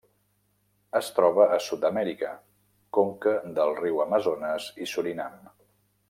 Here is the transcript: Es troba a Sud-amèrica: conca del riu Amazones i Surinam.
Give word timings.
Es 0.99 1.09
troba 1.17 1.45
a 1.57 1.59
Sud-amèrica: 1.65 2.31
conca 2.99 3.33
del 3.59 3.75
riu 3.83 4.01
Amazones 4.09 4.71
i 4.87 4.93
Surinam. 4.93 5.37